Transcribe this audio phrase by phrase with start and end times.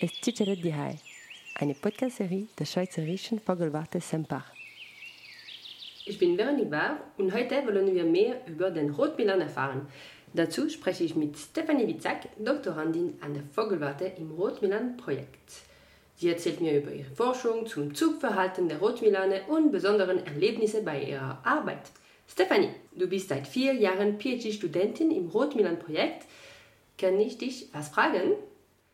[0.00, 0.96] ist Ciceret die Hai,
[1.56, 4.50] eine Podcast-Serie der Schweizerischen Vogelwarte Sempach.
[6.06, 9.86] Ich bin Veronique Bar und heute wollen wir mehr über den Rotmilan erfahren.
[10.32, 15.50] Dazu spreche ich mit Stefanie Witzak, Doktorandin an der Vogelwarte im Rotmilan-Projekt.
[16.16, 21.40] Sie erzählt mir über ihre Forschung zum Zugverhalten der Rotmilane und besonderen Erlebnisse bei ihrer
[21.44, 21.90] Arbeit.
[22.26, 26.24] Stefanie, du bist seit vier Jahren PhD-Studentin im Rotmilan-Projekt.
[26.96, 28.32] Kann ich dich was fragen?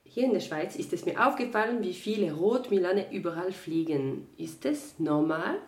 [0.09, 4.27] Hier in der Schweiz ist es mir aufgefallen, wie viele Rotmilane überall fliegen.
[4.39, 5.59] Ist es normal?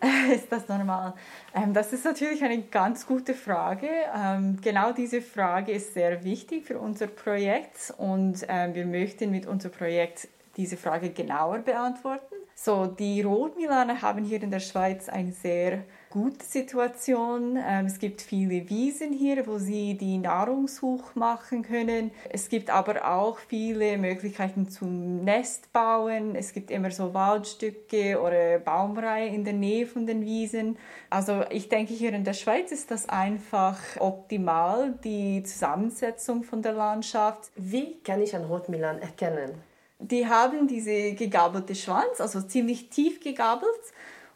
[0.34, 1.14] Ist das normal?
[1.54, 3.88] Ähm, das ist natürlich eine ganz gute Frage.
[4.14, 9.46] Ähm, genau diese Frage ist sehr wichtig für unser Projekt und ähm, wir möchten mit
[9.46, 12.34] unserem Projekt diese Frage genauer beantworten.
[12.58, 17.58] So, die Rotmilane haben hier in der Schweiz eine sehr gute Situation.
[17.62, 22.12] Ähm, es gibt viele Wiesen hier, wo sie die Nahrungssuche machen können.
[22.30, 26.34] Es gibt aber auch viele Möglichkeiten zum Nestbauen.
[26.34, 30.78] Es gibt immer so Waldstücke oder Baumreihe in der Nähe von den Wiesen.
[31.10, 36.72] Also ich denke, hier in der Schweiz ist das einfach optimal, die Zusammensetzung von der
[36.72, 37.50] Landschaft.
[37.54, 39.75] Wie kann ich einen Rotmilan erkennen?
[39.98, 43.70] Die haben diese gegabelte Schwanz, also ziemlich tief gegabelt.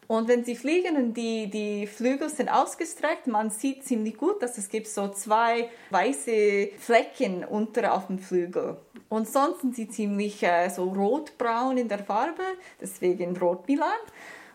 [0.07, 4.57] Und wenn sie fliegen und die, die Flügel sind ausgestreckt, man sieht ziemlich gut, dass
[4.57, 8.75] es gibt so zwei weiße Flecken unter auf dem Flügel.
[9.07, 12.43] Und sonst sind sie ziemlich äh, so rotbraun in der Farbe,
[12.81, 13.89] deswegen Rotmilan.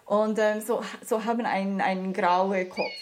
[0.04, 2.92] Und ähm, so, so haben einen, einen grauen Kopf.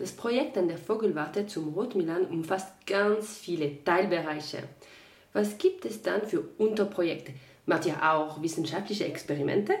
[0.00, 4.62] Das Projekt an der Vogelwarte zum Rotmilan umfasst ganz viele Teilbereiche.
[5.34, 7.34] Was gibt es dann für Unterprojekte?
[7.66, 9.74] Macht ihr auch wissenschaftliche Experimente?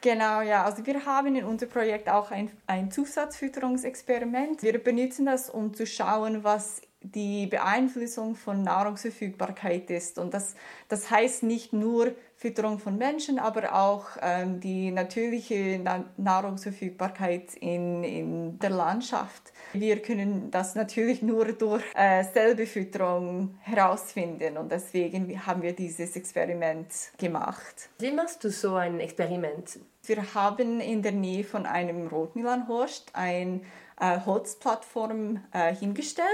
[0.00, 0.64] Genau, ja.
[0.64, 4.64] Also wir haben in unserem Projekt auch ein, ein Zusatzfütterungsexperiment.
[4.64, 10.18] Wir benutzen das, um zu schauen, was die Beeinflussung von Nahrungsverfügbarkeit ist.
[10.18, 10.56] Und das,
[10.88, 18.02] das heißt nicht nur Fütterung von Menschen, aber auch ähm, die natürliche Na Nahrungsverfügbarkeit in,
[18.02, 19.52] in der Landschaft.
[19.72, 26.88] Wir können das natürlich nur durch äh, Selbstbefütterung herausfinden und deswegen haben wir dieses Experiment
[27.16, 27.90] gemacht.
[28.00, 29.78] Wie machst du so ein Experiment?
[30.04, 33.60] Wir haben in der Nähe von einem Rotmilanhorst eine
[34.00, 36.26] äh, Holzplattform äh, hingestellt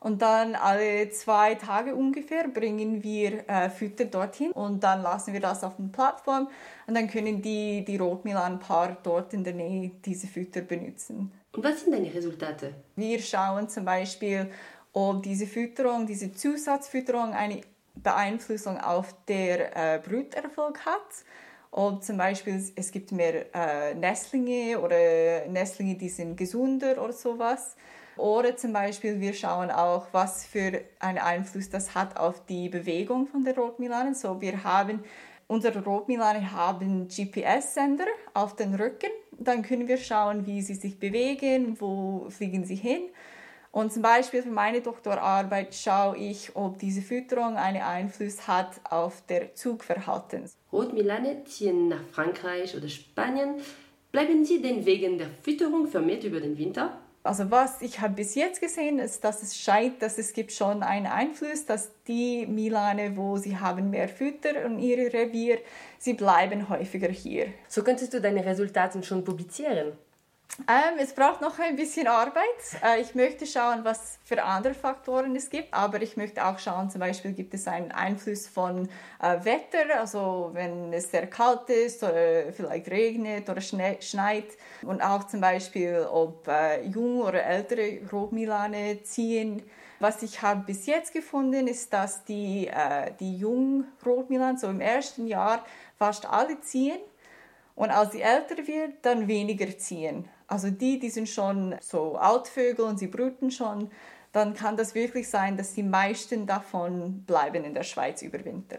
[0.00, 5.40] und dann alle zwei Tage ungefähr bringen wir äh, Fütter dorthin und dann lassen wir
[5.40, 6.48] das auf der Plattform
[6.86, 11.32] und dann können die, die Rotmilan-Paar dort in der Nähe diese Fütter benutzen.
[11.52, 12.74] Und was sind deine Resultate?
[12.96, 14.50] Wir schauen zum Beispiel,
[14.92, 17.62] ob diese Fütterung, diese Zusatzfütterung eine
[17.94, 21.24] Beeinflussung auf der äh, Bruterfolg hat.
[21.70, 27.76] Ob zum Beispiel es gibt mehr äh, Nestlinge oder Nestlinge, die sind gesunder oder sowas.
[28.16, 33.26] Oder zum Beispiel, wir schauen auch, was für einen Einfluss das hat auf die Bewegung
[33.26, 34.14] von der Rotmilane.
[34.14, 35.04] So, wir haben,
[35.46, 39.10] unsere Rotmilane haben GPS-Sender auf den Rücken.
[39.38, 43.02] Dann können wir schauen, wie sie sich bewegen, wo fliegen sie hin.
[43.70, 49.20] Und zum Beispiel für meine Doktorarbeit schaue ich, ob diese Fütterung einen Einfluss hat auf
[49.26, 50.50] der Zugverhalten.
[50.72, 53.56] Rotmilane ziehen nach Frankreich oder Spanien.
[54.12, 56.98] Bleiben sie denn wegen der Fütterung vermehrt über den Winter?
[57.26, 60.82] Also was ich habe bis jetzt gesehen, ist, dass es scheint, dass es gibt schon
[60.82, 65.58] einen Einfluss, dass die Milane, wo sie haben mehr Fütter in ihrem Revier,
[65.98, 67.48] sie bleiben häufiger hier.
[67.68, 69.92] So könntest du deine Resultate schon publizieren.
[70.68, 72.42] Ähm, es braucht noch ein bisschen Arbeit.
[72.82, 76.90] Äh, ich möchte schauen, was für andere Faktoren es gibt, aber ich möchte auch schauen,
[76.90, 78.88] zum Beispiel gibt es einen Einfluss von
[79.20, 84.46] äh, Wetter, also wenn es sehr kalt ist oder vielleicht regnet oder schneit
[84.82, 89.62] und auch zum Beispiel, ob äh, junge oder ältere Rotmilane ziehen.
[90.00, 94.80] Was ich habe bis jetzt gefunden, ist, dass die, äh, die jungen Rotmilan so im
[94.80, 95.64] ersten Jahr
[95.98, 96.98] fast alle ziehen
[97.74, 100.28] und als sie älter wird, dann weniger ziehen.
[100.48, 103.90] Also die, die sind schon so Altvögel und sie brüten schon,
[104.32, 108.78] dann kann das wirklich sein, dass die meisten davon bleiben in der Schweiz über Winter.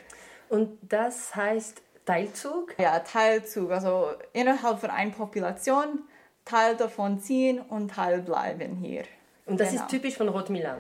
[0.50, 2.76] Und das heißt Teilzug?
[2.80, 3.72] Ja, Teilzug.
[3.72, 6.04] Also innerhalb von einer Population
[6.46, 9.04] Teil davon ziehen und Teil bleiben hier.
[9.46, 9.82] Und das genau.
[9.84, 10.80] ist typisch von Rotmilan?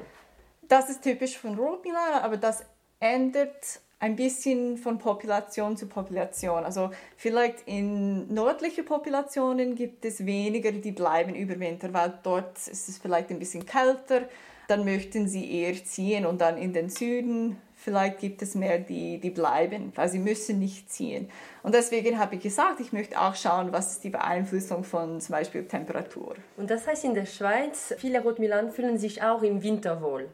[0.62, 2.64] Das ist typisch von Rotmilan, aber das
[3.00, 6.64] ändert ein bisschen von Population zu Population.
[6.64, 12.90] Also vielleicht in nördlichen Populationen gibt es weniger, die bleiben über Winter, weil dort ist
[12.90, 14.30] es vielleicht ein bisschen kälter.
[14.68, 19.20] Dann möchten sie eher ziehen und dann in den Süden vielleicht gibt es mehr, die,
[19.20, 21.30] die bleiben, weil sie müssen nicht ziehen.
[21.64, 25.34] Und deswegen habe ich gesagt, ich möchte auch schauen, was ist die Beeinflussung von zum
[25.34, 26.36] Beispiel Temperatur.
[26.58, 30.30] Und das heißt in der Schweiz, viele Rotmilan fühlen sich auch im Winter wohl.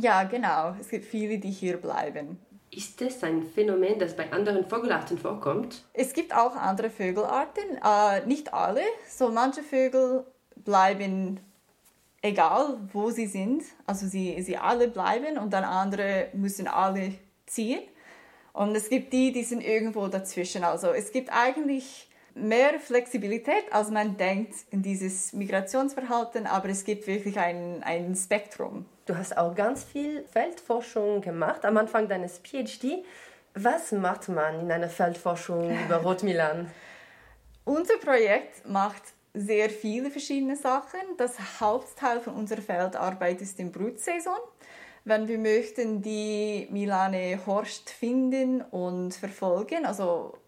[0.00, 0.74] Ja, genau.
[0.80, 2.38] Es gibt viele, die hier bleiben.
[2.76, 5.84] Ist das ein Phänomen, das bei anderen Vogelarten vorkommt?
[5.92, 8.82] Es gibt auch andere Vögelarten, äh, nicht alle.
[9.08, 10.24] So manche Vögel
[10.56, 11.38] bleiben
[12.20, 13.62] egal, wo sie sind.
[13.86, 17.14] Also sie, sie alle bleiben und dann andere müssen alle
[17.46, 17.82] ziehen.
[18.52, 20.64] Und es gibt die, die sind irgendwo dazwischen.
[20.64, 27.06] Also es gibt eigentlich mehr Flexibilität, als man denkt in dieses Migrationsverhalten, aber es gibt
[27.06, 28.86] wirklich ein, ein Spektrum.
[29.06, 33.04] Du hast auch ganz viel Feldforschung gemacht am Anfang deines PhD.
[33.54, 36.70] Was macht man in einer Feldforschung über Rotmilan?
[37.64, 39.02] Unser Projekt macht
[39.32, 41.00] sehr viele verschiedene Sachen.
[41.16, 44.38] Das Hauptteil von unserer Feldarbeit ist die Brutsaison.
[45.04, 50.38] Wenn wir möchten die Milane Horst finden und verfolgen, also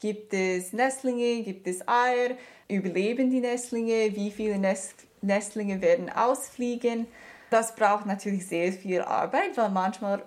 [0.00, 2.30] gibt es Nestlinge, gibt es Eier,
[2.68, 7.06] überleben die Nestlinge, wie viele Nest Nestlinge werden ausfliegen.
[7.50, 10.22] Das braucht natürlich sehr viel Arbeit, weil manchmal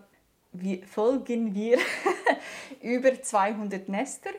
[0.86, 1.80] folgen wir
[2.82, 4.30] über 200 Nester.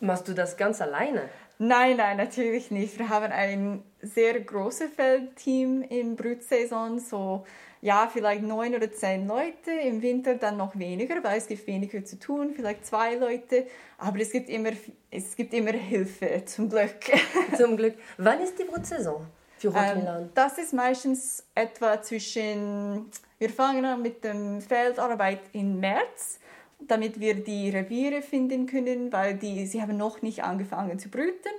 [0.00, 1.30] Machst du das ganz alleine?
[1.58, 2.98] Nein, nein, natürlich nicht.
[2.98, 7.44] Wir haben ein sehr großes Feldteam in Brutsaison, so
[7.84, 12.02] ja, vielleicht neun oder zehn Leute, im Winter dann noch weniger, weil es gibt weniger
[12.02, 13.66] zu tun, vielleicht zwei Leute,
[13.98, 14.70] aber es gibt immer,
[15.10, 16.96] es gibt immer Hilfe, zum Glück.
[17.58, 17.94] Zum Glück.
[18.16, 19.26] Wann ist die Brutsaison
[19.58, 20.22] für Rotmilan?
[20.22, 26.40] Ähm, das ist meistens etwa zwischen, wir fangen an mit der Feldarbeit im März
[26.80, 31.52] damit wir die Reviere finden können, weil die, sie haben noch nicht angefangen zu brüten.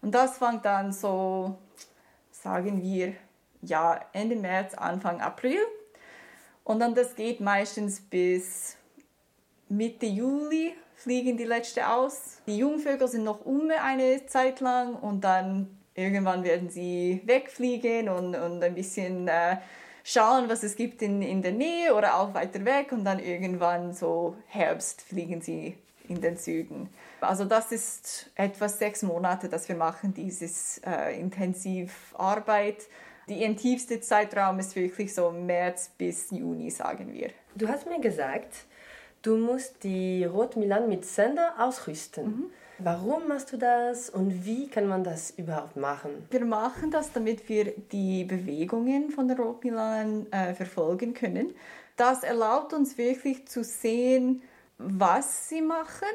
[0.00, 1.56] Und das fängt dann so,
[2.30, 3.14] sagen wir,
[3.62, 5.58] ja, Ende März, Anfang April.
[6.64, 8.76] Und dann das geht meistens bis
[9.68, 12.42] Mitte Juli fliegen die letzte aus.
[12.46, 18.34] Die Jungvögel sind noch um eine Zeit lang und dann irgendwann werden sie wegfliegen und,
[18.34, 19.56] und ein bisschen äh,
[20.04, 23.92] schauen, was es gibt in, in der Nähe oder auch weiter weg und dann irgendwann
[23.92, 25.76] so Herbst fliegen sie
[26.08, 26.88] in den Süden.
[27.20, 32.88] Also das ist etwa sechs Monate, dass wir machen, dieses äh, Intensivarbeit.
[33.28, 37.30] Die intensivste Zeitraum ist wirklich so März bis Juni, sagen wir.
[37.54, 38.52] Du hast mir gesagt,
[39.22, 42.24] du musst die Rot Milan mit Sender ausrüsten.
[42.24, 42.50] Mhm.
[42.84, 46.10] Warum machst du das und wie kann man das überhaupt machen?
[46.30, 51.54] Wir machen das, damit wir die Bewegungen von der Rotmilan äh, verfolgen können.
[51.96, 54.42] Das erlaubt uns wirklich zu sehen,
[54.78, 56.08] was sie machen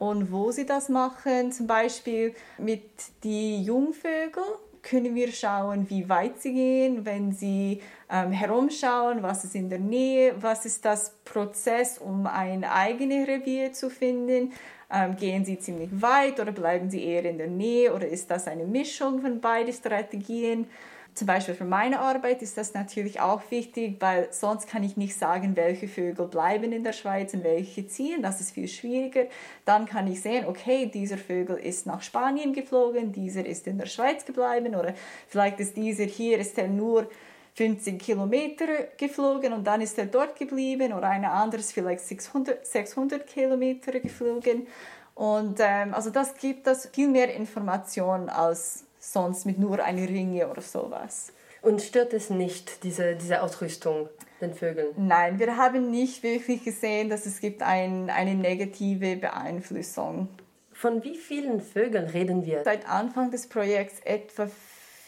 [0.00, 1.52] und wo sie das machen.
[1.52, 2.82] Zum Beispiel mit
[3.22, 4.46] den Jungvögeln
[4.82, 9.78] können wir schauen, wie weit sie gehen, wenn sie ähm, herumschauen, was ist in der
[9.78, 14.52] Nähe, was ist das Prozess, um ein eigenes Revier zu finden.
[14.92, 18.48] Ähm, gehen sie ziemlich weit oder bleiben sie eher in der Nähe oder ist das
[18.48, 20.66] eine Mischung von beiden Strategien?
[21.14, 25.16] Zum Beispiel für meine Arbeit ist das natürlich auch wichtig, weil sonst kann ich nicht
[25.16, 28.22] sagen, welche Vögel bleiben in der Schweiz und welche ziehen.
[28.22, 29.24] Das ist viel schwieriger.
[29.64, 33.86] Dann kann ich sehen, okay, dieser Vögel ist nach Spanien geflogen, dieser ist in der
[33.86, 34.94] Schweiz geblieben oder
[35.26, 37.08] vielleicht ist dieser hier, ist er nur
[37.54, 38.66] 50 Kilometer
[38.96, 43.98] geflogen und dann ist er dort geblieben oder eine andere ist vielleicht 600, 600 Kilometer
[43.98, 44.66] geflogen.
[45.14, 50.48] Und ähm, also das gibt das viel mehr Information als sonst mit nur einer Ringe
[50.48, 51.32] oder sowas.
[51.62, 54.08] Und stört es nicht, diese, diese Ausrüstung
[54.40, 54.94] den Vögeln?
[54.96, 60.28] Nein, wir haben nicht wirklich gesehen, dass es gibt ein, eine negative Beeinflussung.
[60.72, 62.64] Von wie vielen Vögeln reden wir?
[62.64, 64.48] Seit Anfang des Projekts etwa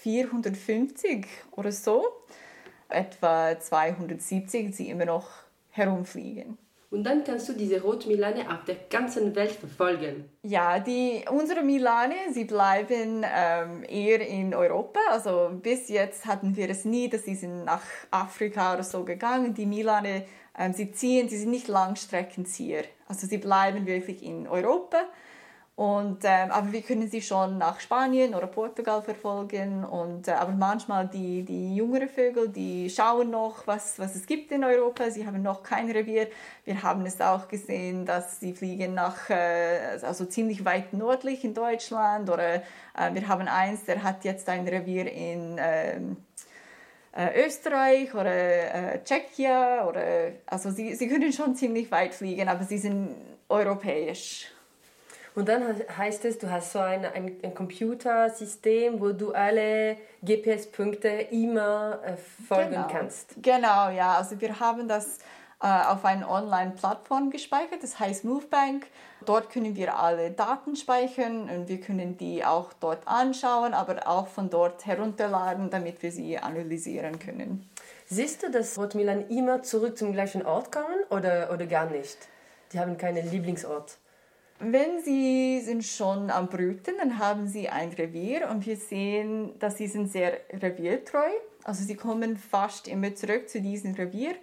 [0.02, 2.05] 450 oder so
[2.90, 5.31] etwa 270, die immer noch
[5.71, 6.59] herumfliegen.
[6.92, 10.28] Und dann kannst du diese Rotmilane auf der ganzen Welt verfolgen.
[10.42, 15.00] Ja, die, unsere Milane, sie bleiben ähm, eher in Europa.
[15.11, 17.80] Also bis jetzt hatten wir es nie, dass sie sind nach
[18.11, 19.54] Afrika oder so gegangen.
[19.54, 20.26] Die Milane,
[20.58, 22.84] ähm, sie ziehen, sie sind nicht Langstreckenzieher.
[23.08, 24.99] Also sie bleiben wirklich in Europa.
[25.75, 29.85] Und, ähm, aber wir können sie schon nach Spanien oder Portugal verfolgen.
[29.85, 34.52] Und, äh, aber manchmal die, die jüngeren Vögel, die schauen noch, was, was es gibt
[34.52, 35.11] in Europa.
[35.11, 36.29] Sie haben noch kein Revier.
[36.67, 41.55] Wir haben es auch gesehen, dass sie fliegen nach, äh, also ziemlich weit nördlich in
[41.55, 42.29] Deutschland.
[42.29, 46.17] Oder äh, wir haben eins, der hat jetzt ein Revier in ähm,
[47.17, 49.87] äh, Österreich oder äh, Tschechien.
[49.88, 53.17] Oder, also sie, sie können schon ziemlich weit fliegen, aber sie sind
[53.49, 54.52] europäisch.
[55.35, 55.62] Und dann
[55.97, 62.17] heißt es, du hast so ein, ein, ein Computersystem, wo du alle GPS-Punkte immer äh,
[62.17, 62.89] folgen genau.
[62.89, 63.35] kannst.
[63.43, 64.17] Genau, ja.
[64.17, 65.19] Also wir haben das
[65.62, 68.87] äh, auf eine Online-Plattform gespeichert, das heißt MoveBank.
[69.25, 74.27] Dort können wir alle Daten speichern und wir können die auch dort anschauen, aber auch
[74.27, 77.71] von dort herunterladen, damit wir sie analysieren können.
[78.07, 82.19] Siehst du, dass Rotmilan immer zurück zum gleichen Ort kommen oder, oder gar nicht?
[82.73, 83.97] Die haben keinen Lieblingsort.
[84.64, 89.76] Wenn sie sind schon am Brüten, dann haben sie ein Revier und wir sehen, dass
[89.76, 91.31] sie sind sehr reviertreu.
[91.64, 94.37] Also sie kommen fast immer zurück zu diesem Revier.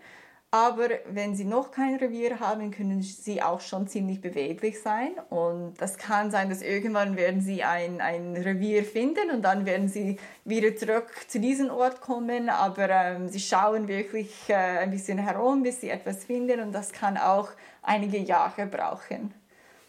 [0.51, 5.11] Aber wenn sie noch kein Revier haben, können sie auch schon ziemlich beweglich sein.
[5.29, 9.87] Und das kann sein, dass irgendwann werden sie ein, ein Revier finden und dann werden
[9.87, 12.49] sie wieder zurück zu diesem Ort kommen.
[12.49, 16.59] Aber ähm, sie schauen wirklich äh, ein bisschen herum, bis sie etwas finden.
[16.59, 17.51] Und das kann auch
[17.83, 19.33] einige Jahre brauchen.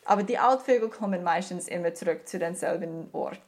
[0.04, 3.38] Aber die Altvögel kommen meistens immer zurück zu demselben Ort.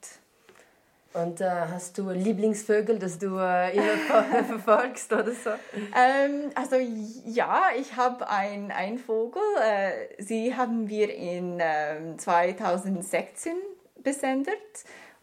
[1.14, 5.50] Und äh, hast du Lieblingsvögel, das du äh, immer verfolgst oder so?
[5.94, 6.76] Ähm, also
[7.26, 9.42] ja, ich habe einen Vogel.
[9.62, 13.52] Äh, sie haben wir in äh, 2016
[14.02, 14.56] besendet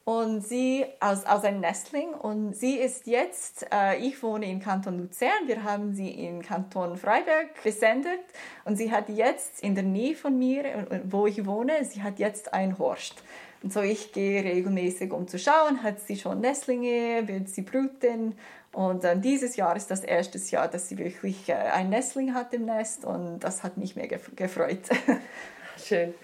[0.09, 4.97] und sie aus, aus einem Nestling und sie ist jetzt, äh, ich wohne in Kanton
[4.97, 8.21] Luzern, wir haben sie in Kanton Freiberg besendet
[8.65, 12.17] und sie hat jetzt in der Nähe von mir, äh, wo ich wohne, sie hat
[12.17, 13.21] jetzt ein Horst.
[13.61, 18.33] Und so ich gehe regelmäßig, um zu schauen, hat sie schon Nestlinge, wird sie brüten.
[18.71, 22.51] Und äh, dieses Jahr ist das erste Jahr, dass sie wirklich äh, ein Nestling hat
[22.55, 24.89] im Nest und das hat mich mega gefreut.
[25.77, 26.15] Schön.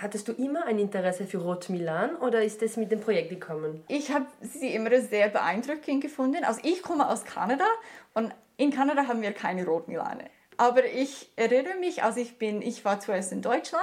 [0.00, 3.82] Hattest du immer ein Interesse für Rot Milan oder ist es mit dem Projekt gekommen?
[3.88, 6.44] Ich habe sie immer sehr beeindruckend gefunden.
[6.44, 7.64] Also ich komme aus Kanada
[8.12, 10.28] und in Kanada haben wir keine Rot Milane.
[10.58, 13.82] Aber ich erinnere mich, als ich bin, ich war zuerst in Deutschland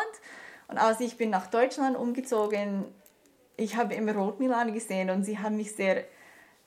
[0.68, 2.86] und als ich bin nach Deutschland umgezogen,
[3.58, 6.04] ich habe immer Rotmilane gesehen und sie haben mich sehr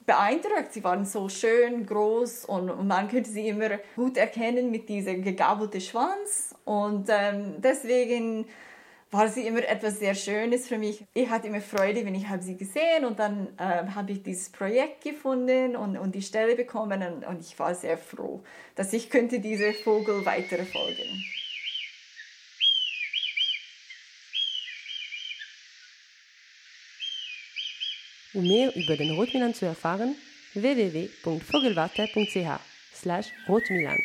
[0.06, 0.72] beeindruckt.
[0.72, 5.80] Sie waren so schön, groß und man könnte sie immer gut erkennen mit diesem gegabelten
[5.80, 6.54] Schwanz.
[6.64, 8.46] Und ähm, deswegen
[9.10, 11.04] war sie immer etwas sehr Schönes für mich.
[11.14, 14.50] Ich hatte immer Freude, wenn ich habe sie gesehen und dann äh, habe ich dieses
[14.50, 18.42] Projekt gefunden und, und die Stelle bekommen und, und ich war sehr froh,
[18.74, 21.24] dass ich könnte diese Vogel weiter folgen.
[28.34, 30.14] Um mehr über den Rotmilan zu erfahren,
[30.52, 32.60] www.vogelwarte.ch
[32.92, 33.98] slash rotmilan.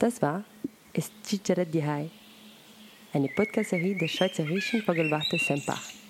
[0.00, 0.44] Das war
[0.94, 2.10] Es Cicere di Hai,
[3.14, 6.01] eine Podcast-Serie der Schweizerischen Vogelwarte Sempach.